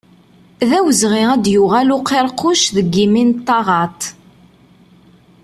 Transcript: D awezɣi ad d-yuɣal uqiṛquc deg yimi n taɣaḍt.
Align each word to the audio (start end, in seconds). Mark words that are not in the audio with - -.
D 0.69 0.69
awezɣi 0.77 1.23
ad 1.33 1.39
d-yuɣal 1.43 1.89
uqiṛquc 1.97 2.61
deg 2.75 2.87
yimi 2.95 3.23
n 3.27 3.31
taɣaḍt. 3.47 4.01